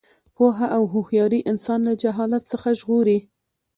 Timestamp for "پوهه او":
0.35-0.83